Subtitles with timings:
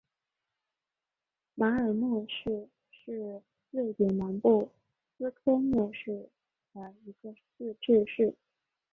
[1.53, 4.67] 马尔默市是瑞典南部
[5.15, 6.27] 斯科讷省
[6.73, 8.33] 的一个自治市。